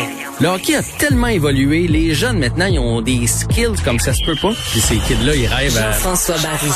hockey. 0.00 0.14
Le 0.40 0.48
hockey 0.48 0.74
a 0.76 0.82
tellement 0.98 1.26
évolué, 1.28 1.86
les 1.88 2.14
jeunes 2.14 2.38
maintenant, 2.38 2.66
ils 2.66 2.78
ont 2.78 3.00
des 3.00 3.26
skills 3.26 3.80
comme 3.84 3.98
ça 3.98 4.12
se 4.12 4.24
peut 4.24 4.36
pas. 4.40 4.52
Puis 4.70 4.80
ces 4.80 4.96
kids-là, 4.96 5.34
ils 5.34 5.46
rêvent 5.46 5.76
à... 5.76 5.92
Jean-François 5.92 6.36
Barry. 6.42 6.70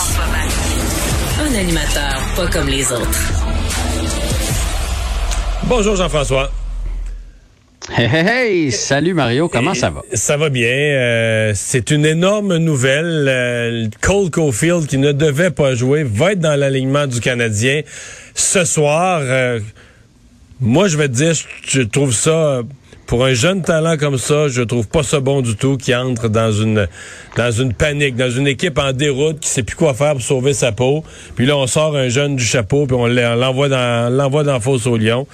Un 1.41 1.55
animateur 1.59 2.21
pas 2.37 2.47
comme 2.49 2.69
les 2.69 2.91
autres. 2.93 3.33
Bonjour 5.65 5.97
Jean-François. 5.97 6.51
Hey, 7.91 8.07
hey, 8.07 8.27
hey, 8.27 8.73
salut 8.73 9.13
Mario, 9.13 9.49
comment 9.49 9.75
ça 9.75 9.91
va? 9.91 10.03
Ça 10.15 10.37
va 10.37 10.51
bien. 10.51 10.69
euh, 10.69 11.53
c'est 11.55 11.91
une 11.91 12.07
énorme 12.07 12.57
nouvelle. 12.57 13.27
Euh, 13.29 13.89
Cole 14.01 14.31
Caulfield, 14.31 14.87
qui 14.87 14.99
ne 14.99 15.11
devait 15.11 15.51
pas 15.51 15.75
jouer, 15.75 16.05
va 16.05 16.33
être 16.33 16.39
dans 16.39 16.59
l'alignement 16.59 17.09
du 17.09 17.21
Canadien 17.21 17.83
ce 18.35 18.65
soir. 18.65 19.21
Euh, 19.23 19.59
moi, 20.61 20.87
je 20.87 20.97
vais 20.97 21.09
te 21.09 21.15
dire, 21.15 21.35
je, 21.67 21.83
trouve 21.83 22.15
ça, 22.15 22.63
pour 23.13 23.27
un 23.27 23.35
jeune 23.35 23.61
talent 23.61 23.99
comme 23.99 24.17
ça, 24.17 24.49
je 24.49 24.63
trouve 24.63 24.89
pas 24.89 25.03
ça 25.03 25.21
bon 25.21 25.43
du 25.43 25.55
tout 25.55 25.77
qui 25.77 25.95
entre 25.95 26.31
dans 26.31 26.51
une 26.51 26.89
dans 27.37 27.51
une 27.53 27.75
panique, 27.75 28.17
dans 28.17 28.31
une 28.31 28.47
équipe 28.47 28.79
en 28.79 28.95
déroute 28.95 29.39
qui 29.39 29.51
sait 29.51 29.63
plus 29.63 29.77
quoi 29.77 29.93
faire 29.93 30.13
pour 30.13 30.23
sauver 30.23 30.55
sa 30.55 30.73
peau. 30.73 31.05
Puis 31.37 31.45
là, 31.45 31.59
on 31.59 31.67
sort 31.67 31.95
un 31.95 32.09
jeune 32.09 32.37
du 32.37 32.43
chapeau 32.43 32.87
puis 32.87 32.97
on 32.99 33.07
l'envoie 33.09 33.69
dans 33.69 34.11
l'envoie 34.11 34.45
dans 34.45 34.55
la 34.55 34.61
fosse 34.61 34.87
au 34.87 34.97
lion. 34.97 35.27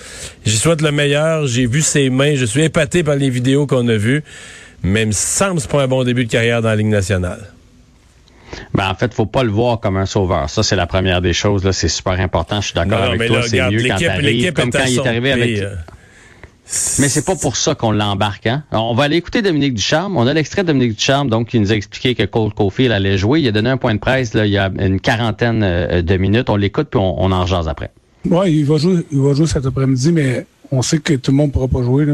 J'y 0.45 0.57
souhaite 0.57 0.83
le 0.83 0.91
meilleur. 0.91 1.47
J'ai 1.47 1.67
vu 1.67 1.81
ses 1.81 2.11
mains. 2.11 2.35
Je 2.35 2.47
suis 2.47 2.65
épaté 2.65 3.05
par 3.05 3.15
les 3.15 3.31
vidéos 3.31 3.69
qu'on 3.69 3.87
a 3.87 3.95
vues. 3.97 4.25
Mais 4.83 5.03
il 5.03 5.07
me 5.07 5.13
semble 5.13 5.55
que 5.55 5.63
c'est 5.63 5.71
pas 5.71 5.83
un 5.85 5.87
bon 5.87 6.03
début 6.03 6.25
de 6.25 6.33
carrière 6.33 6.61
dans 6.61 6.71
la 6.71 6.77
Ligue 6.77 6.89
nationale. 6.89 7.53
Ben, 8.75 8.91
en 8.91 8.97
fait, 8.97 9.15
faut 9.15 9.27
pas 9.27 9.45
le 9.45 9.51
voir 9.53 9.79
comme 9.79 9.99
un 9.99 10.07
sauveur. 10.07 10.51
Ça, 10.51 10.65
c'est 10.65 10.75
la 10.75 10.89
première 10.89 11.21
des 11.23 11.33
choses. 11.33 11.63
Là, 11.63 11.73
c'est 11.73 11.87
super 11.87 12.15
important. 12.15 12.61
Je 12.61 12.67
suis 12.67 12.75
d'accord 12.75 13.03
avec 13.03 13.21
mais 13.21 13.29
toi. 13.29 13.43
C'est 13.43 13.63
mieux 13.71 13.87
quand 13.87 13.99
l'équipe- 14.21 14.55
comme 14.55 14.73
quand 14.73 14.85
il 14.85 14.97
est 14.97 15.07
arrivé 15.07 15.31
avec. 15.31 15.59
euh. 15.61 15.77
Mais 16.99 17.09
c'est 17.09 17.25
pas 17.25 17.37
pour 17.37 17.57
ça 17.57 17.75
qu'on 17.75 17.93
l'embarque, 17.93 18.47
hein? 18.47 18.63
On 18.73 18.95
va 18.95 19.05
aller 19.05 19.17
écouter 19.17 19.41
Dominique 19.41 19.75
Ducharme. 19.75 20.17
On 20.17 20.27
a 20.27 20.35
l'extrait 20.35 20.63
de 20.63 20.67
Dominique 20.67 20.97
Ducharme, 20.97 21.31
donc, 21.31 21.49
qui 21.49 21.61
nous 21.61 21.73
a 21.73 21.75
expliqué 21.75 22.15
que 22.15 22.25
Cole 22.25 22.53
Caulfield 22.53 22.93
allait 22.93 23.17
jouer. 23.17 23.41
Il 23.41 23.49
a 23.49 23.53
donné 23.53 23.71
un 23.71 23.79
point 23.79 23.95
de 23.95 24.01
presse, 24.01 24.35
là, 24.35 24.45
il 24.45 24.53
y 24.53 24.59
a 24.59 24.71
une 24.79 25.01
quarantaine 25.01 25.63
euh, 25.63 26.03
de 26.03 26.17
minutes. 26.17 26.51
On 26.51 26.57
l'écoute, 26.57 26.89
puis 26.91 27.01
on, 27.01 27.33
en 27.33 27.43
rejase 27.43 27.69
après. 27.69 27.91
Oui, 28.29 28.59
il 28.59 28.67
va 28.67 28.77
jouer, 28.77 29.07
il 29.11 29.19
va 29.19 29.33
jouer 29.33 29.47
cet 29.47 29.65
après-midi, 29.65 30.13
mais 30.13 30.47
on 30.71 30.83
sait 30.83 30.99
que 30.99 31.15
tout 31.15 31.31
le 31.31 31.39
monde 31.39 31.49
ne 31.49 31.53
pourra 31.53 31.69
pas 31.69 31.83
jouer. 31.83 32.05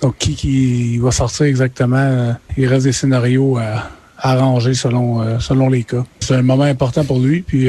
Donc, 0.00 0.16
qui, 0.18 0.34
qui 0.36 0.98
va 0.98 1.10
sortir 1.10 1.46
exactement? 1.46 1.96
euh, 1.96 2.32
Il 2.56 2.68
reste 2.68 2.84
des 2.84 2.92
scénarios 2.92 3.56
à, 3.56 3.90
arranger 4.18 4.74
selon, 4.74 5.22
euh, 5.22 5.38
selon 5.40 5.68
les 5.68 5.82
cas. 5.82 6.04
C'est 6.20 6.36
un 6.36 6.42
moment 6.42 6.64
important 6.64 7.04
pour 7.04 7.18
lui, 7.18 7.42
puis 7.42 7.68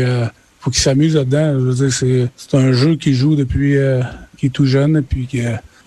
faut 0.59 0.69
qu'il 0.69 0.81
s'amuse 0.81 1.15
là-dedans. 1.15 1.59
Je 1.59 1.65
veux 1.65 1.87
dire, 1.87 2.29
c'est, 2.37 2.55
un 2.55 2.71
jeu 2.71 2.97
qu'il 2.97 3.15
joue 3.15 3.35
depuis 3.35 3.77
qu'il 4.37 4.47
est 4.47 4.51
tout 4.51 4.67
jeune, 4.67 5.01
puis 5.01 5.25
que, 5.25 5.39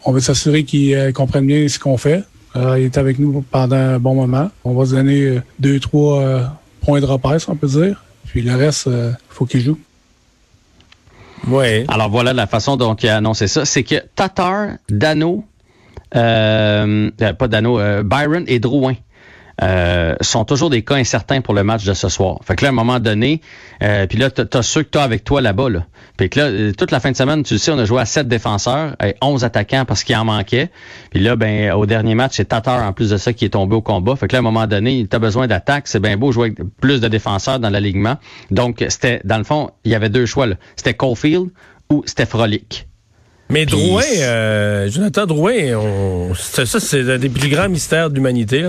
on 0.09 0.13
veut 0.13 0.21
s'assurer 0.21 0.65
qu'il 0.65 0.95
euh, 0.95 1.13
comprenne 1.13 1.47
bien 1.47 1.69
ce 1.69 1.79
qu'on 1.79 1.99
fait. 1.99 2.25
Euh, 2.57 2.79
il 2.79 2.87
est 2.87 2.97
avec 2.97 3.19
nous 3.19 3.45
pendant 3.51 3.77
un 3.77 3.99
bon 3.99 4.15
moment. 4.15 4.51
On 4.65 4.73
va 4.73 4.87
se 4.87 4.93
donner 4.93 5.21
euh, 5.21 5.43
deux, 5.59 5.79
trois 5.81 6.51
points 6.81 7.01
de 7.01 7.05
repère, 7.05 7.39
si 7.39 7.51
on 7.51 7.57
peut 7.57 7.67
dire. 7.67 8.03
Puis 8.25 8.41
le 8.41 8.57
reste, 8.57 8.87
euh, 8.87 9.13
faut 9.29 9.45
qu'il 9.45 9.61
joue. 9.61 9.79
Ouais. 11.47 11.85
Alors 11.89 12.09
voilà 12.09 12.33
la 12.33 12.47
façon 12.47 12.79
dont 12.79 12.95
il 12.95 13.11
a 13.11 13.19
annoncé 13.19 13.49
ça. 13.49 13.67
C'est 13.67 13.83
que 13.83 13.97
Tatar, 14.17 14.79
Dano, 14.89 15.45
euh, 16.17 17.11
euh, 17.21 17.33
pas 17.35 17.49
Dano, 17.49 17.79
euh, 17.79 18.03
Byron 18.03 18.45
et 18.47 18.61
Drouin 18.61 18.95
euh, 19.63 20.15
sont 20.21 20.45
toujours 20.45 20.71
des 20.71 20.83
cas 20.83 20.95
incertains 20.97 21.41
pour 21.41 21.55
le 21.55 21.65
match 21.65 21.85
de 21.85 21.93
ce 21.95 22.09
soir. 22.09 22.39
Fait 22.47 22.55
que 22.57 22.65
là, 22.65 22.69
à 22.69 22.73
un 22.73 22.75
moment 22.75 23.01
donné, 23.01 23.41
euh, 23.83 24.07
puis 24.07 24.19
là, 24.19 24.31
t'as 24.31 24.63
ceux 24.63 24.83
que 24.83 24.89
t'as 24.91 25.03
avec 25.03 25.25
toi 25.25 25.41
là-bas. 25.41 25.69
Là. 25.71 25.87
Puis 26.17 26.31
que 26.31 26.39
là, 26.41 26.47
euh, 26.47 26.73
toute 26.73 26.91
la 26.91 27.01
fin 27.01 27.11
de 27.11 27.17
semaine, 27.17 27.43
tu 27.43 27.55
le 27.55 27.59
sais, 27.59 27.71
on 27.73 27.79
a 27.79 27.85
joué 27.85 28.01
à 28.01 28.05
sept 28.05 28.29
défenseurs 28.29 28.95
et 29.05 29.15
11 29.23 29.45
attaquants 29.45 29.85
parce 29.85 30.05
qu'il 30.05 30.17
en 30.17 30.25
manquait. 30.25 30.71
Puis 31.11 31.21
là, 31.21 31.37
ben 31.37 31.73
au 31.73 31.87
dernier 31.87 32.15
match, 32.15 32.33
c'est 32.37 32.47
Tatar 32.47 32.83
en 32.83 32.93
plus 32.93 33.11
de 33.11 33.17
ça 33.17 33.33
qui 33.33 33.45
est 33.45 33.51
tombé 33.51 33.75
au 33.77 33.83
combat. 33.83 34.17
Fait 34.17 34.29
que 34.29 34.33
là, 34.35 34.39
à 34.39 34.41
un 34.41 34.43
moment 34.43 34.67
donné, 34.67 35.07
t'as 35.09 35.19
besoin 35.19 35.47
d'attaque. 35.47 35.89
C'est 35.89 36.01
bien 36.01 36.17
beau 36.17 36.33
jouer 36.33 36.47
avec 36.57 36.59
plus 36.81 37.01
de 37.01 37.09
défenseurs 37.09 37.59
dans 37.61 37.71
l'alignement. 37.71 38.17
Donc, 38.51 38.85
c'était, 38.89 39.21
dans 39.25 39.39
le 39.39 39.45
fond, 39.45 39.71
il 39.85 39.93
y 39.93 39.95
avait 39.95 40.09
deux 40.09 40.27
choix. 40.27 40.47
C'était 40.77 40.95
Caulfield 40.95 41.49
ou 41.91 42.03
c'était 42.07 42.27
Frolic. 42.27 42.87
Mais 43.51 43.65
Puis- 43.65 43.77
Drouin, 43.77 44.03
euh, 44.21 44.91
Jonathan 44.91 45.25
Drouin, 45.25 45.55
on- 45.75 46.35
c'est 46.35 46.67
ça, 46.67 46.81
c'est 46.81 47.11
un 47.11 47.17
des 47.17 47.31
plus 47.31 47.49
grands 47.49 47.71
mystères 47.71 48.11
de 48.11 48.15
l'humanité. 48.17 48.67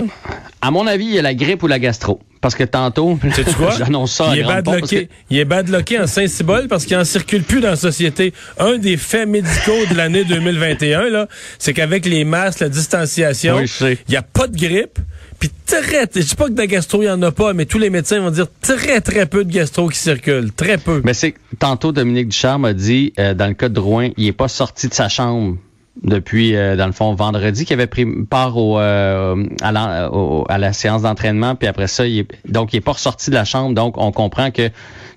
À 0.62 0.70
mon 0.70 0.86
avis, 0.86 1.06
il 1.06 1.14
y 1.14 1.18
a 1.18 1.22
la 1.22 1.34
grippe 1.34 1.62
ou 1.62 1.66
la 1.66 1.78
gastro. 1.78 2.20
Parce 2.40 2.54
que 2.54 2.64
tantôt, 2.64 3.18
j'annonce 3.78 4.12
ça. 4.12 4.30
à 4.30 4.34
il 4.34 4.40
est, 4.40 4.42
pompe 4.42 4.64
badlocké, 4.64 5.08
il 5.28 5.38
est 5.38 5.44
badlocké 5.44 5.98
en 5.98 6.06
Saint-Cybole 6.06 6.68
parce 6.68 6.86
qu'il 6.86 6.96
en 6.96 7.04
circule 7.04 7.42
plus 7.42 7.60
dans 7.60 7.70
la 7.70 7.76
société. 7.76 8.32
Un 8.58 8.78
des 8.78 8.96
faits 8.96 9.28
médicaux 9.28 9.86
de 9.90 9.94
l'année 9.94 10.24
2021, 10.24 11.10
là, 11.10 11.28
c'est 11.58 11.74
qu'avec 11.74 12.06
les 12.06 12.24
masques, 12.24 12.60
la 12.60 12.70
distanciation, 12.70 13.56
Oui, 13.56 13.70
il 13.80 14.10
n'y 14.10 14.16
a 14.16 14.22
pas 14.22 14.46
de 14.46 14.56
grippe. 14.56 14.98
Puis 15.38 15.50
très, 15.66 16.06
je 16.14 16.20
dis 16.20 16.34
pas 16.34 16.46
que 16.46 16.52
de 16.52 16.58
la 16.58 16.66
gastro, 16.66 17.02
il 17.02 17.06
n'y 17.06 17.10
en 17.10 17.22
a 17.22 17.32
pas, 17.32 17.54
mais 17.54 17.64
tous 17.64 17.78
les 17.78 17.88
médecins 17.88 18.20
vont 18.20 18.30
dire 18.30 18.46
très, 18.60 19.00
très 19.00 19.24
peu 19.24 19.44
de 19.44 19.50
gastro 19.50 19.88
qui 19.88 19.98
circulent. 19.98 20.52
Très 20.52 20.76
peu. 20.76 21.00
Mais 21.04 21.14
c'est 21.14 21.34
tantôt 21.58 21.92
Dominique 21.92 22.28
Ducharme 22.28 22.66
a 22.66 22.74
dit 22.74 23.14
euh, 23.18 23.32
dans 23.32 23.46
le 23.46 23.54
cas 23.54 23.70
de 23.70 23.74
Drouin, 23.74 24.10
il 24.18 24.26
est 24.26 24.32
pas 24.32 24.48
sorti 24.48 24.88
de 24.88 24.94
sa 24.94 25.08
chambre 25.08 25.56
depuis 26.02 26.54
euh, 26.54 26.76
dans 26.76 26.86
le 26.86 26.92
fond 26.92 27.14
vendredi 27.14 27.64
qu'il 27.64 27.74
avait 27.74 27.86
pris 27.88 28.06
part 28.28 28.56
au, 28.56 28.78
euh, 28.78 29.44
à, 29.60 29.72
la, 29.72 30.10
au- 30.12 30.46
à 30.48 30.56
la 30.56 30.72
séance 30.72 31.02
d'entraînement. 31.02 31.56
Puis 31.56 31.68
après 31.68 31.88
ça 31.88 32.06
il 32.06 32.20
est, 32.20 32.28
donc 32.48 32.72
il 32.72 32.76
est 32.78 32.80
pas 32.80 32.92
ressorti 32.92 33.30
de 33.30 33.34
la 33.34 33.44
chambre. 33.44 33.74
Donc 33.74 33.98
on 33.98 34.12
comprend 34.12 34.50
que 34.50 34.70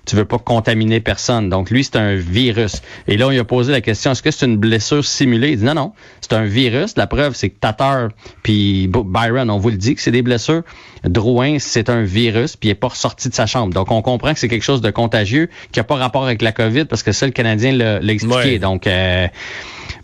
tu 0.04 0.16
veux 0.16 0.24
pas 0.26 0.38
contaminer 0.38 1.00
personne. 1.00 1.48
Donc 1.48 1.70
lui 1.70 1.84
c'est 1.84 1.96
un 1.96 2.16
virus. 2.16 2.82
Et 3.06 3.16
là 3.16 3.28
on 3.28 3.30
lui 3.30 3.38
a 3.38 3.44
posé 3.44 3.72
la 3.72 3.80
question 3.80 4.10
est-ce 4.12 4.22
que 4.22 4.30
c'est 4.30 4.46
une 4.46 4.56
blessure 4.58 5.04
simulée? 5.04 5.52
Il 5.52 5.58
dit 5.58 5.64
non 5.64 5.74
non 5.74 5.92
c'est 6.20 6.32
un 6.34 6.44
virus. 6.44 6.96
La 6.96 7.06
preuve 7.06 7.34
c'est 7.34 7.50
que 7.50 7.58
Tatar 7.58 8.08
puis 8.42 8.88
Byron 8.88 9.48
on 9.50 9.58
vous 9.58 9.70
le 9.70 9.76
dit 9.76 9.94
que 9.94 10.02
c'est 10.02 10.10
des 10.10 10.22
blessures. 10.22 10.62
Drouin 11.04 11.58
c'est 11.60 11.88
un 11.88 12.02
virus 12.02 12.56
puis 12.56 12.68
il 12.68 12.72
est 12.72 12.74
pas 12.74 12.88
ressorti 12.88 13.28
de 13.28 13.34
sa 13.34 13.46
chambre. 13.46 13.72
Donc 13.72 13.90
on 13.92 14.02
comprend 14.02 14.34
que 14.34 14.40
c'est 14.40 14.48
quelque 14.48 14.62
chose 14.64 14.80
de 14.82 14.90
contagieux 14.90 15.48
qui 15.72 15.80
a 15.80 15.84
pas 15.84 15.94
rapport 15.94 16.24
avec 16.24 16.42
la 16.42 16.52
COVID 16.52 16.84
parce 16.86 17.02
que 17.04 17.12
ça 17.12 17.26
le 17.26 17.32
Canadien 17.32 17.72
l'a 17.72 18.00
l'a 18.00 18.12
expliqué. 18.12 18.36
Ouais. 18.36 18.58
donc 18.58 18.86
euh, 18.88 19.28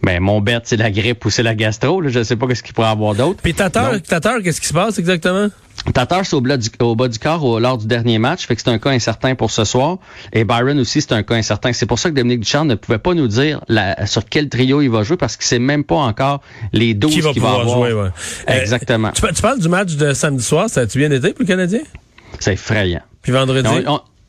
ben, 0.02 0.20
mon 0.20 0.40
bête, 0.40 0.62
c'est 0.64 0.76
la 0.76 0.90
grippe 0.90 1.24
ou 1.24 1.30
c'est 1.30 1.42
la 1.42 1.54
gastro. 1.54 2.00
Là. 2.00 2.08
Je 2.10 2.22
sais 2.22 2.36
pas 2.36 2.46
ce 2.54 2.62
qu'il 2.62 2.72
pourrait 2.74 2.88
avoir 2.88 3.14
d'autre. 3.14 3.40
Puis 3.42 3.54
Tatar. 3.54 4.00
Tatar, 4.02 4.42
qu'est-ce 4.42 4.60
qui 4.60 4.66
se 4.68 4.72
passe 4.72 4.98
exactement? 4.98 5.48
Tatar, 5.94 6.26
c'est 6.26 6.34
au, 6.36 6.40
bas 6.42 6.56
du- 6.58 6.68
au 6.80 6.94
bas 6.94 7.08
du 7.08 7.18
corps 7.18 7.42
au- 7.44 7.58
lors 7.58 7.78
du 7.78 7.86
dernier 7.86 8.18
match. 8.18 8.46
Fait 8.46 8.54
que 8.54 8.60
c'est 8.62 8.70
un 8.70 8.78
cas 8.78 8.90
incertain 8.90 9.34
pour 9.34 9.50
ce 9.50 9.64
soir. 9.64 9.96
Et 10.32 10.44
Byron 10.44 10.78
aussi, 10.78 11.00
c'est 11.00 11.12
un 11.12 11.22
cas 11.22 11.34
incertain. 11.36 11.72
C'est 11.72 11.86
pour 11.86 11.98
ça 11.98 12.10
que 12.10 12.14
Dominique 12.14 12.40
Ducharme 12.40 12.68
ne 12.68 12.74
pouvait 12.74 12.98
pas 12.98 13.14
nous 13.14 13.28
dire 13.28 13.60
la- 13.68 14.06
sur 14.06 14.24
quel 14.26 14.48
trio 14.50 14.82
il 14.82 14.90
va 14.90 15.02
jouer 15.04 15.16
parce 15.16 15.36
qu'il 15.36 15.46
sait 15.46 15.58
même 15.58 15.84
pas 15.84 15.96
encore 15.96 16.42
les 16.72 16.92
12 16.94 17.12
Qui 17.12 17.20
va 17.22 17.32
qu'il 17.32 17.40
va 17.42 17.48
avoir. 17.52 17.78
jouer, 17.78 17.92
ouais. 17.94 18.08
Euh, 18.48 18.60
Exactement. 18.60 19.10
Tu, 19.12 19.22
tu 19.34 19.42
parles 19.42 19.58
du 19.60 19.68
match 19.68 19.94
de 19.96 20.12
samedi 20.12 20.42
soir, 20.44 20.68
ça 20.68 20.82
a-tu 20.82 20.98
bien 20.98 21.10
été 21.10 21.30
pour 21.32 21.40
le 21.42 21.46
Canadien? 21.46 21.80
C'est 22.38 22.52
effrayant. 22.54 23.00
Puis 23.22 23.32
vendredi? 23.32 23.68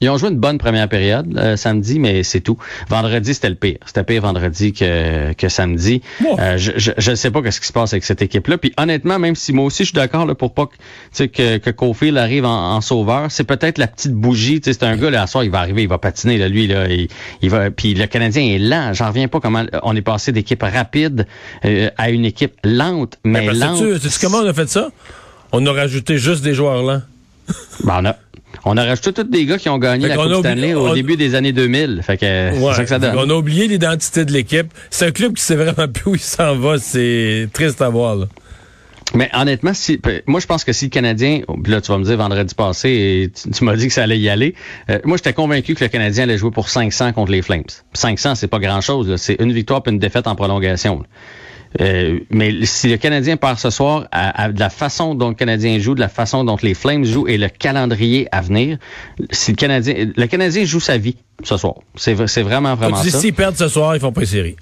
Ils 0.02 0.10
ont 0.10 0.18
joué 0.18 0.30
une 0.30 0.38
bonne 0.40 0.58
première 0.58 0.90
période 0.90 1.38
euh, 1.38 1.56
samedi, 1.56 2.00
mais 2.00 2.24
c'est 2.24 2.42
tout. 2.42 2.58
Vendredi, 2.90 3.34
c'était 3.34 3.50
le 3.50 3.56
pire. 3.56 3.78
C'était 3.86 4.04
pire 4.04 4.22
vendredi 4.24 4.74
que, 4.74 5.34
que 5.34 5.48
samedi. 5.50 6.02
Wow. 6.24 6.40
Euh, 6.40 6.58
je, 6.58 6.72
je, 6.76 6.92
je 6.98 7.16
sais 7.16 7.32
pas 7.32 7.42
qu'est-ce 7.42 7.62
qui 7.62 7.68
se 7.68 7.74
passe 7.74 7.94
avec 7.94 8.04
cette 8.04 8.22
équipe-là. 8.22 8.58
Puis 8.58 8.74
honnêtement, 8.78 9.20
même 9.20 9.36
si 9.36 9.54
moi 9.54 9.66
aussi 9.66 9.84
je 9.84 9.90
suis 9.90 9.96
d'accord 9.96 10.26
là, 10.26 10.36
pour 10.36 10.54
pas 10.54 10.68
que, 11.18 11.24
que, 11.26 11.58
que 11.58 11.70
Caulfield 11.70 12.18
arrive 12.18 12.46
en, 12.46 12.76
en 12.76 12.82
sauveur, 12.82 13.28
c'est 13.30 13.44
peut-être 13.44 13.78
la 13.78 13.88
petite 13.88 14.14
bougie. 14.14 14.60
C'est 14.64 14.84
un 14.84 14.98
gars 14.98 15.10
là, 15.10 15.22
à 15.24 15.28
soir, 15.28 15.44
il 15.44 15.52
va 15.52 15.60
arriver, 15.60 15.84
il 15.84 15.90
va 15.90 15.98
patiner 15.98 16.38
là, 16.38 16.50
lui 16.50 16.68
là, 16.68 16.88
il, 16.90 17.08
il 17.42 17.50
va. 17.50 17.70
Puis 17.72 17.94
le 17.94 18.08
Canadien 18.08 18.44
est 18.44 18.60
lent. 18.60 18.94
J'en 18.94 19.08
reviens 19.10 19.28
pas 19.28 19.40
comment 19.40 19.64
on 19.84 19.96
est 19.96 20.02
passé 20.02 20.32
d'équipe 20.32 20.64
rapide 20.64 21.28
euh, 21.66 21.90
à 21.98 22.10
une 22.10 22.26
équipe 22.26 22.54
lente, 22.64 23.18
mais 23.24 23.42
Ben, 23.42 23.46
parce 23.60 23.80
que 23.80 23.86
lente. 23.86 24.02
sais-tu 24.02 24.20
comment 24.26 24.40
on 24.40 24.48
a 24.48 24.54
fait 24.54 24.70
ça? 24.70 24.90
On 25.52 25.66
a 25.66 25.72
rajouté 25.74 26.18
juste 26.18 26.44
des 26.44 26.54
joueurs 26.54 26.82
lents. 26.82 27.02
Ben, 27.84 28.00
on 28.02 28.06
a 28.06 28.16
on 28.66 28.78
a 28.78 28.84
rajouté 28.86 29.14
tous 29.14 29.24
des 29.24 29.46
gars 29.46 29.58
qui 29.58 29.70
ont 29.70 29.78
gagné 29.78 30.08
Fait 30.08 30.16
la 30.16 30.24
Coupe 30.24 30.40
Stanley 30.46 30.74
au 30.74 30.90
on- 30.90 30.94
début 30.94 31.18
des 31.18 31.36
années 31.36 31.52
2000. 31.54 32.02
Fait 32.04 32.18
que 32.18 32.22
c'est 32.26 32.60
Ouais. 32.60 32.74
ça 32.74 32.84
que 32.84 32.90
ça 32.90 33.00
donne. 33.00 33.16
On 33.18 33.30
a 33.30 33.34
oublié 33.34 33.68
l'identité 33.68 34.26
de 34.26 34.32
l'équipe. 34.32 34.68
C'est 34.90 35.08
un 35.08 35.12
club 35.12 35.34
qui 35.34 35.44
sait 35.44 35.56
vraiment 35.56 35.88
plus 35.92 36.12
où 36.12 36.16
il 36.16 36.20
s'en 36.22 36.56
va. 36.58 36.78
C'est 36.80 37.48
triste 37.54 37.82
à 37.82 37.90
voir. 37.90 38.16
Là. 38.16 38.26
Mais 39.14 39.30
honnêtement, 39.34 39.74
si, 39.74 40.00
moi 40.26 40.40
je 40.40 40.46
pense 40.48 40.64
que 40.64 40.72
si 40.72 40.86
le 40.86 40.90
Canadien, 40.90 41.42
oh, 41.50 41.58
là 41.66 41.82
tu 41.82 41.92
vas 41.92 41.98
me 41.98 42.06
dire 42.06 42.16
vendredi 42.16 42.56
passé, 42.56 42.90
et 42.90 43.30
tu, 43.30 43.50
tu 43.52 43.64
m'as 43.66 43.76
dit 43.76 43.88
que 43.88 43.94
ça 43.94 44.03
allait 44.03 44.18
y 44.20 44.30
aller. 44.30 44.56
euh, 44.90 45.00
moi 45.04 45.18
j'étais 45.18 45.34
convaincu 45.34 45.76
que 45.76 45.84
le 45.84 45.90
Canadien 45.90 46.24
allait 46.24 46.38
jouer 46.38 46.52
pour 46.52 46.70
500 46.70 47.12
contre 47.12 47.32
les 47.32 47.42
Flames. 47.42 47.64
500 47.94 48.36
c'est 48.36 48.47
pas 48.47 48.59
grand 48.59 48.80
chose, 48.80 49.14
c'est 49.18 49.36
une 49.42 49.52
victoire 49.52 49.84
puis 49.84 49.92
une 49.92 50.00
défaite 50.00 50.28
en 50.28 50.36
prolongation. 50.36 51.00
là. 51.00 51.06
Euh, 51.79 52.20
mais 52.29 52.66
si 52.66 52.90
le 52.90 52.97
Canadien 52.97 53.38
part 53.38 53.58
ce 53.58 53.70
soir, 53.70 54.08
à, 54.12 54.44
à- 54.44 54.52
de 54.52 54.59
la 54.59 54.70
façon 54.70 55.16
dont 55.16 55.29
le 55.29 55.35
Canadien 55.35 55.79
joue, 55.79 55.96
de 55.96 56.02
la 56.02 56.09
façon 56.09 56.44
dont 56.44 56.58
les 56.62 56.73
Flames 56.73 57.06
jouent 57.06 57.28
et 57.28 57.38
le 57.38 57.47
calendrier 57.47 58.28
à 58.34 58.41
venir, 58.41 58.78
si 59.32 59.52
le 59.52 59.56
Canadien, 59.56 60.12
le 60.16 60.28
Canadien 60.28 60.66
joue 60.66 60.82
sa 60.82 60.97
vie 60.97 61.16
ce 61.44 61.56
soir. 61.56 61.76
C'est 61.96 62.14
vraiment 62.41 62.76
vraiment 62.76 62.97
Tu 62.97 63.03
dis, 63.06 63.12
ça. 63.12 63.20
s'ils 63.20 63.34
perdent 63.34 63.56
ce 63.56 63.70
soir, 63.70 63.96
ils 63.96 64.00
font 64.02 64.12
pas 64.12 64.22
les 64.22 64.28
séries. 64.28 64.56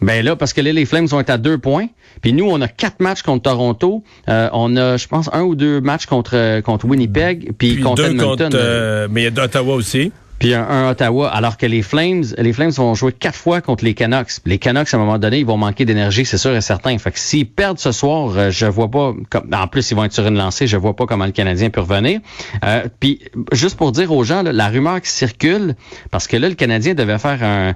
Ben 0.00 0.24
là, 0.24 0.36
parce 0.36 0.52
que 0.52 0.60
là, 0.60 0.72
les 0.72 0.84
Flames 0.86 1.06
vont 1.06 1.20
être 1.20 1.30
à 1.30 1.38
deux 1.38 1.58
points. 1.58 1.86
Puis 2.20 2.32
nous, 2.32 2.44
on 2.48 2.60
a 2.60 2.68
quatre 2.68 3.00
matchs 3.00 3.22
contre 3.22 3.42
Toronto. 3.50 4.04
Euh, 4.28 4.48
on 4.52 4.76
a, 4.76 4.96
je 4.96 5.06
pense, 5.08 5.30
un 5.32 5.42
ou 5.42 5.54
deux 5.54 5.80
matchs 5.80 6.06
contre, 6.06 6.60
contre 6.60 6.86
Winnipeg. 6.86 7.52
Puis, 7.58 7.74
Puis 7.74 7.80
contre 7.82 8.02
deux 8.02 8.10
Edmonton. 8.10 8.44
contre. 8.46 8.56
euh, 8.60 9.08
mais 9.10 9.22
il 9.22 9.24
y 9.24 9.26
a 9.26 9.30
d'Ottawa 9.30 9.74
aussi. 9.74 10.12
Puis 10.44 10.52
un, 10.52 10.68
un, 10.68 10.90
Ottawa, 10.90 11.30
alors 11.30 11.56
que 11.56 11.64
les 11.64 11.80
Flames, 11.80 12.22
les 12.36 12.52
Flames 12.52 12.70
vont 12.72 12.94
jouer 12.94 13.12
quatre 13.12 13.38
fois 13.38 13.62
contre 13.62 13.82
les 13.82 13.94
Canucks. 13.94 14.32
Les 14.44 14.58
Canucks, 14.58 14.92
à 14.92 14.98
un 14.98 15.00
moment 15.00 15.18
donné, 15.18 15.38
ils 15.38 15.46
vont 15.46 15.56
manquer 15.56 15.86
d'énergie, 15.86 16.26
c'est 16.26 16.36
sûr 16.36 16.54
et 16.54 16.60
certain. 16.60 16.98
Fait 16.98 17.12
que 17.12 17.18
s'ils 17.18 17.48
perdent 17.48 17.78
ce 17.78 17.92
soir, 17.92 18.36
euh, 18.36 18.50
je 18.50 18.66
vois 18.66 18.90
pas. 18.90 19.14
Comme, 19.30 19.48
en 19.54 19.66
plus, 19.68 19.90
ils 19.90 19.94
vont 19.94 20.04
être 20.04 20.12
sur 20.12 20.26
une 20.26 20.36
lancée. 20.36 20.66
Je 20.66 20.76
vois 20.76 20.94
pas 20.94 21.06
comment 21.06 21.24
le 21.24 21.32
Canadien 21.32 21.70
peut 21.70 21.80
revenir. 21.80 22.20
Euh, 22.62 22.84
puis 23.00 23.20
juste 23.52 23.78
pour 23.78 23.90
dire 23.92 24.12
aux 24.12 24.22
gens, 24.22 24.42
la 24.42 24.68
rumeur 24.68 25.00
qui 25.00 25.08
circule, 25.08 25.76
parce 26.10 26.26
que 26.26 26.36
là, 26.36 26.50
le 26.50 26.54
Canadien 26.54 26.92
devait 26.92 27.18
faire 27.18 27.42
un 27.42 27.74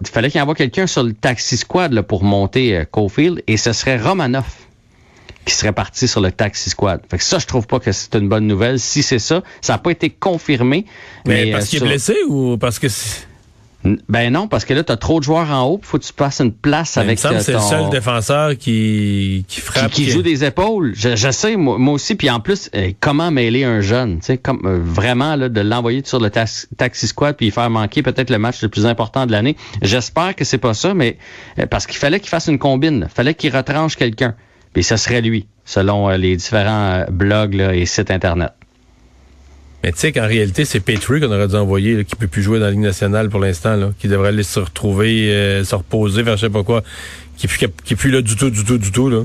il 0.00 0.08
fallait 0.08 0.30
qu'il 0.30 0.40
envoie 0.40 0.54
quelqu'un 0.54 0.86
sur 0.86 1.02
le 1.02 1.12
taxi 1.12 1.56
squad 1.56 2.00
pour 2.02 2.24
monter 2.24 2.76
euh, 2.76 2.84
Cofield 2.84 3.42
et 3.46 3.56
ce 3.56 3.72
serait 3.72 3.98
Romanoff 3.98 4.68
qui 5.44 5.54
serait 5.54 5.72
parti 5.72 6.08
sur 6.08 6.20
le 6.20 6.30
taxi 6.32 6.70
squad. 6.70 7.00
Fait 7.10 7.18
que 7.18 7.24
ça, 7.24 7.38
je 7.38 7.46
trouve 7.46 7.66
pas 7.66 7.80
que 7.80 7.92
c'est 7.92 8.14
une 8.14 8.28
bonne 8.28 8.46
nouvelle. 8.46 8.78
Si 8.78 9.02
c'est 9.02 9.18
ça, 9.18 9.42
ça 9.60 9.74
n'a 9.74 9.78
pas 9.78 9.90
été 9.90 10.10
confirmé. 10.10 10.86
Mais, 11.26 11.50
parce 11.50 11.68
qu'il 11.68 11.82
est 11.82 11.86
blessé 11.86 12.16
ou 12.28 12.56
parce 12.56 12.78
que 12.78 12.88
ben 14.08 14.32
non, 14.32 14.46
parce 14.46 14.64
que 14.64 14.74
là, 14.74 14.84
tu 14.84 14.92
as 14.92 14.96
trop 14.96 15.18
de 15.18 15.24
joueurs 15.24 15.50
en 15.50 15.64
haut, 15.64 15.80
faut 15.82 15.98
que 15.98 16.04
tu 16.04 16.12
passes 16.12 16.40
une 16.40 16.52
place 16.52 16.96
avec 16.96 17.20
il 17.20 17.30
me 17.30 17.40
c'est 17.40 17.52
le 17.52 17.58
seul 17.58 17.90
défenseur 17.90 18.56
qui, 18.56 19.44
qui 19.48 19.60
frappe. 19.60 19.90
Qui, 19.90 20.08
joue 20.08 20.22
des 20.22 20.44
épaules. 20.44 20.92
Je, 20.94 21.16
je 21.16 21.30
sais, 21.32 21.56
moi, 21.56 21.78
moi, 21.78 21.94
aussi. 21.94 22.14
Puis 22.14 22.30
en 22.30 22.38
plus, 22.38 22.70
euh, 22.76 22.92
comment 23.00 23.32
mêler 23.32 23.64
un 23.64 23.80
jeune? 23.80 24.20
Tu 24.20 24.26
sais, 24.26 24.38
comme 24.38 24.60
euh, 24.64 24.78
vraiment 24.80 25.34
là, 25.34 25.48
de 25.48 25.60
l'envoyer 25.60 26.02
sur 26.04 26.20
le 26.20 26.30
taxi 26.30 27.06
squad 27.08 27.36
puis 27.36 27.50
faire 27.50 27.70
manquer 27.70 28.02
peut-être 28.02 28.30
le 28.30 28.38
match 28.38 28.62
le 28.62 28.68
plus 28.68 28.86
important 28.86 29.26
de 29.26 29.32
l'année. 29.32 29.56
J'espère 29.82 30.36
que 30.36 30.44
c'est 30.44 30.58
pas 30.58 30.74
ça, 30.74 30.94
mais 30.94 31.18
euh, 31.58 31.66
parce 31.66 31.86
qu'il 31.86 31.98
fallait 31.98 32.20
qu'il 32.20 32.30
fasse 32.30 32.46
une 32.46 32.60
combine. 32.60 33.08
Il 33.10 33.14
fallait 33.14 33.34
qu'il 33.34 33.54
retranche 33.54 33.96
quelqu'un. 33.96 34.36
Puis 34.72 34.82
ce 34.82 34.96
serait 34.96 35.20
lui, 35.20 35.46
selon 35.64 36.08
les 36.10 36.36
différents 36.36 37.04
blogs 37.10 37.54
là, 37.54 37.74
et 37.74 37.86
sites 37.86 38.10
Internet. 38.10 38.52
Mais 39.82 39.90
tu 39.90 39.98
sais 39.98 40.12
qu'en 40.12 40.26
réalité, 40.26 40.64
c'est 40.64 40.80
Petrie 40.80 41.20
qu'on 41.20 41.32
aurait 41.32 41.48
dû 41.48 41.56
envoyer, 41.56 41.96
là, 41.96 42.04
qui 42.04 42.14
peut 42.14 42.28
plus 42.28 42.42
jouer 42.42 42.60
dans 42.60 42.66
la 42.66 42.70
Ligue 42.70 42.80
nationale 42.80 43.28
pour 43.28 43.40
l'instant, 43.40 43.92
qui 43.98 44.06
devrait 44.06 44.28
aller 44.28 44.44
se 44.44 44.60
retrouver, 44.60 45.32
euh, 45.32 45.64
se 45.64 45.74
reposer, 45.74 46.22
faire 46.22 46.36
je 46.36 46.46
sais 46.46 46.50
pas 46.50 46.62
quoi, 46.62 46.84
qui 47.36 47.46
est, 47.46 47.68
plus, 47.68 47.96
plus 47.96 48.10
là 48.10 48.22
du 48.22 48.36
tout, 48.36 48.50
du 48.50 48.64
tout, 48.64 48.78
du 48.78 48.92
tout, 48.92 49.08
là. 49.08 49.24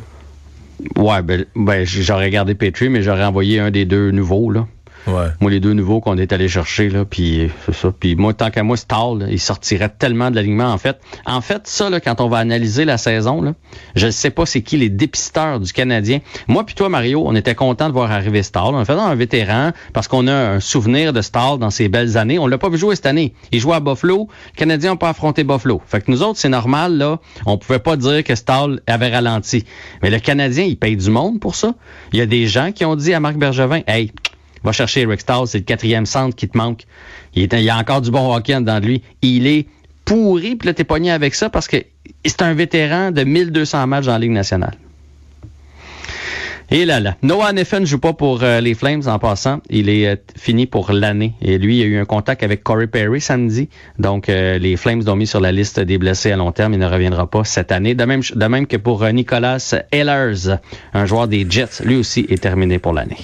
Ouais, 0.96 1.22
ben, 1.22 1.46
ben 1.56 1.86
j'aurais 1.86 2.30
gardé 2.32 2.56
Petrie, 2.56 2.90
mais 2.90 3.04
j'aurais 3.04 3.26
envoyé 3.26 3.60
un 3.60 3.70
des 3.70 3.86
deux 3.86 4.10
nouveaux, 4.10 4.50
là. 4.50 4.68
Moi, 5.08 5.52
les 5.52 5.60
deux 5.60 5.74
nouveaux 5.74 6.02
qu'on 6.02 6.18
est 6.18 6.34
allé 6.34 6.48
chercher, 6.48 6.90
là, 6.90 7.06
puis 7.06 7.50
c'est 7.66 7.76
ça. 7.76 7.92
Puis 7.98 8.16
moi, 8.16 8.34
tant 8.34 8.50
qu'à 8.50 8.64
moi, 8.64 8.78
Stall, 8.78 9.28
il 9.30 9.40
sortirait 9.40 9.90
tellement 9.90 10.30
de 10.30 10.36
l'alignement, 10.36 10.72
en 10.72 10.78
fait. 10.78 11.00
En 11.26 11.42
fait, 11.42 11.62
ça, 11.66 11.90
là, 11.90 12.00
quand 12.00 12.22
on 12.22 12.28
va 12.28 12.38
analyser 12.38 12.86
la 12.86 12.98
saison, 12.98 13.42
là, 13.42 13.54
je 13.96 14.08
ne 14.08 14.12
sais 14.12 14.30
pas 14.30 14.46
c'est 14.46 14.62
qui 14.62 14.78
les 14.78 14.90
dépisteurs 14.90 15.60
du 15.60 15.72
Canadien. 15.72 16.20
Moi 16.48 16.66
puis 16.66 16.76
toi, 16.76 16.90
Mario, 16.90 17.24
on 17.26 17.36
était 17.36 17.56
content 17.56 17.88
de 17.88 17.94
voir 17.94 18.12
arriver 18.12 18.44
Stall. 18.44 18.76
On 18.76 18.84
a 18.84 19.02
un 19.02 19.16
vétéran 19.16 19.72
parce 19.94 20.08
qu'on 20.08 20.28
a 20.28 20.34
un 20.34 20.60
souvenir 20.60 21.14
de 21.14 21.22
Stall 21.22 21.60
dans 21.60 21.70
ses 21.70 21.88
belles 21.90 22.18
années. 22.18 22.40
On 22.40 22.48
l'a 22.48 22.58
pas 22.58 22.70
vu 22.70 22.78
jouer 22.78 22.96
cette 22.96 23.06
année. 23.06 23.34
Il 23.52 23.60
jouait 23.60 23.76
à 23.76 23.80
Buffalo. 23.80 24.28
Le 24.54 24.58
Canadien 24.58 24.92
n'a 24.92 24.98
pas 24.98 25.10
affronté 25.10 25.44
Buffalo. 25.44 25.82
Fait 25.86 26.02
que 26.02 26.12
nous 26.12 26.24
autres, 26.24 26.40
c'est 26.40 26.50
normal, 26.50 26.98
là. 26.98 27.20
On 27.46 27.58
pouvait 27.58 27.80
pas 27.80 27.96
dire 27.96 28.24
que 28.24 28.36
Stall 28.36 28.82
avait 28.88 29.10
ralenti. 29.10 29.66
Mais 30.02 30.10
le 30.10 30.20
Canadien, 30.20 30.66
il 30.66 30.78
paye 30.78 30.98
du 30.98 31.10
monde 31.10 31.40
pour 31.40 31.56
ça. 31.56 31.74
Il 32.14 32.20
y 32.20 32.22
a 32.22 32.26
des 32.26 32.48
gens 32.48 32.72
qui 32.72 32.86
ont 32.86 32.96
dit 32.96 33.14
à 33.14 33.20
Marc 33.20 33.38
Bergevin, 33.38 33.82
hey, 33.88 34.12
Va 34.64 34.72
chercher 34.72 35.02
Eric 35.02 35.22
Stahl, 35.22 35.48
c'est 35.48 35.60
le 35.60 35.64
quatrième 35.64 36.06
centre 36.06 36.36
qui 36.36 36.48
te 36.48 36.58
manque. 36.58 36.84
Il 37.36 37.48
y 37.54 37.70
a 37.70 37.78
encore 37.78 38.02
du 38.02 38.12
bon 38.12 38.34
hockey 38.34 38.60
dans 38.62 38.80
lui. 38.80 39.04
Il 39.22 39.48
est 39.48 39.68
pourri, 40.06 40.56
puis 40.56 40.68
là, 40.68 40.74
t'es 40.74 40.84
pogné 40.84 41.12
avec 41.12 41.36
ça 41.36 41.50
parce 41.50 41.68
que 41.68 41.78
c'est 42.26 42.42
un 42.42 42.54
vétéran 42.54 43.12
de 43.12 43.24
1200 43.24 43.88
matchs 43.88 44.06
dans 44.06 44.14
la 44.14 44.20
Ligue 44.20 44.32
nationale. 44.32 44.78
Et 46.70 46.84
là 46.84 47.00
là. 47.00 47.16
Noah 47.22 47.54
Neffen 47.54 47.82
ne 47.82 47.86
joue 47.86 48.00
pas 48.00 48.12
pour 48.12 48.44
euh, 48.44 48.60
les 48.60 48.74
Flames 48.74 49.04
en 49.06 49.20
passant. 49.20 49.62
Il 49.70 49.88
est 49.88 50.08
euh, 50.08 50.16
fini 50.38 50.66
pour 50.66 50.92
l'année. 50.92 51.34
Et 51.42 51.58
lui, 51.58 51.80
il 51.80 51.84
a 51.84 51.86
eu 51.86 51.98
un 51.98 52.06
contact 52.06 52.44
avec 52.44 52.62
Corey 52.62 52.88
Perry 52.88 53.22
samedi. 53.22 53.70
Donc, 54.00 54.28
euh, 54.28 54.58
les 54.58 54.76
Flames 54.76 55.02
l'ont 55.06 55.16
mis 55.16 55.28
sur 55.28 55.40
la 55.40 55.54
liste 55.54 55.80
des 55.80 55.98
blessés 55.98 56.32
à 56.32 56.36
long 56.36 56.52
terme. 56.52 56.74
Il 56.74 56.80
ne 56.80 56.88
reviendra 56.88 57.28
pas 57.28 57.46
cette 57.46 57.72
année. 57.72 57.96
De 57.96 58.04
même, 58.04 58.22
de 58.36 58.46
même 58.46 58.68
que 58.68 58.76
pour 58.76 59.06
Nicolas 59.06 59.74
Ehlers, 59.94 60.58
un 60.94 61.06
joueur 61.06 61.30
des 61.30 61.46
Jets. 61.50 61.84
Lui 61.86 61.96
aussi 61.96 62.26
est 62.30 62.42
terminé 62.42 62.80
pour 62.80 62.92
l'année. 62.92 63.18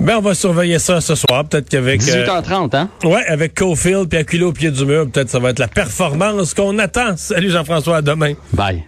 Ben, 0.00 0.16
on 0.16 0.20
va 0.22 0.34
surveiller 0.34 0.78
ça 0.78 1.00
ce 1.00 1.14
soir. 1.14 1.44
Peut-être 1.44 1.68
qu'avec. 1.68 2.00
18h30, 2.00 2.74
hein? 2.74 2.88
Ouais, 3.04 3.24
avec 3.26 3.54
Cofield 3.54 4.08
puis 4.08 4.18
Aquilo 4.18 4.48
au 4.48 4.52
pied 4.52 4.70
du 4.70 4.84
mur, 4.86 5.06
peut-être 5.10 5.28
ça 5.28 5.38
va 5.38 5.50
être 5.50 5.58
la 5.58 5.68
performance 5.68 6.54
qu'on 6.54 6.78
attend. 6.78 7.16
Salut 7.16 7.50
Jean-François, 7.50 7.98
à 7.98 8.02
demain. 8.02 8.32
Bye. 8.54 8.84